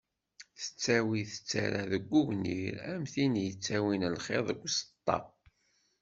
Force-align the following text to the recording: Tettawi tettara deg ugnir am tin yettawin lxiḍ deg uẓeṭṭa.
Tettawi 0.61 1.21
tettara 1.31 1.83
deg 1.91 2.05
ugnir 2.19 2.75
am 2.91 3.03
tin 3.13 3.33
yettawin 3.45 4.03
lxiḍ 4.15 4.43
deg 4.49 4.59
uẓeṭṭa. 4.63 5.17